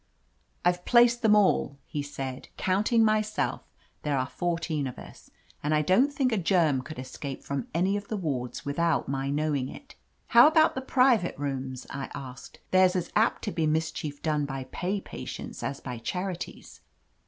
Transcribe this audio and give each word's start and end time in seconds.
"I've 0.65 0.83
placed 0.83 1.21
them 1.21 1.35
all," 1.35 1.77
he 1.85 2.01
said. 2.01 2.47
"Counting 2.57 3.05
myself, 3.05 3.61
there 4.01 4.17
are 4.17 4.25
fourteen 4.25 4.87
of 4.87 4.97
us, 4.97 5.29
and 5.61 5.75
I 5.75 5.83
don't 5.83 6.11
think 6.11 6.31
a 6.31 6.39
germ 6.39 6.81
could 6.81 6.97
escape 6.97 7.43
from 7.43 7.67
any 7.71 7.95
of 7.95 8.07
the 8.07 8.17
wards 8.17 8.65
without 8.65 9.07
my 9.07 9.29
knowing 9.29 9.69
it." 9.69 9.93
"How 10.29 10.47
about 10.47 10.73
the 10.73 10.81
private 10.81 11.37
rooms?" 11.37 11.85
I 11.91 12.09
asked. 12.15 12.57
"There's 12.71 12.95
as 12.95 13.11
apt 13.15 13.43
to 13.43 13.51
be 13.51 13.67
mischief 13.67 14.23
done 14.23 14.45
by 14.45 14.63
pay 14.71 15.01
patients 15.01 15.61
as 15.61 15.79
by 15.79 15.99
charities." 15.99 16.81